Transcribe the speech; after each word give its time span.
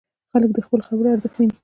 خلک 0.31 0.49
دې 0.53 0.59
د 0.63 0.65
خپلو 0.65 0.83
خبرو 0.87 1.13
ارزښت 1.13 1.35
وویني. 1.35 1.55